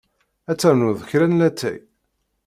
Ad 0.49 0.57
ternuḍ 0.57 0.99
kra 1.09 1.27
n 1.27 1.37
lattay? 1.39 1.77